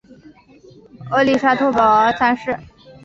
[1.11, 2.57] 曷利沙跋摩三世。